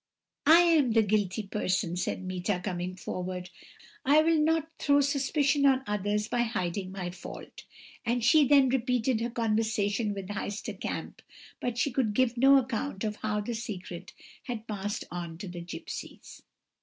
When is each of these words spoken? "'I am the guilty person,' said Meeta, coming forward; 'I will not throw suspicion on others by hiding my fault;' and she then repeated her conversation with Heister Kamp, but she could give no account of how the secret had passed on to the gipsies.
"'I 0.47 0.59
am 0.61 0.91
the 0.93 1.03
guilty 1.03 1.43
person,' 1.45 1.95
said 1.95 2.23
Meeta, 2.23 2.59
coming 2.63 2.95
forward; 2.95 3.51
'I 4.03 4.21
will 4.23 4.39
not 4.39 4.71
throw 4.79 4.99
suspicion 4.99 5.63
on 5.67 5.83
others 5.85 6.27
by 6.27 6.41
hiding 6.41 6.91
my 6.91 7.11
fault;' 7.11 7.65
and 8.03 8.23
she 8.23 8.43
then 8.47 8.69
repeated 8.69 9.21
her 9.21 9.29
conversation 9.29 10.15
with 10.15 10.29
Heister 10.29 10.73
Kamp, 10.79 11.21
but 11.59 11.77
she 11.77 11.91
could 11.91 12.15
give 12.15 12.35
no 12.35 12.57
account 12.57 13.03
of 13.03 13.17
how 13.17 13.41
the 13.41 13.53
secret 13.53 14.13
had 14.45 14.67
passed 14.67 15.03
on 15.11 15.37
to 15.37 15.47
the 15.47 15.61
gipsies. 15.61 16.41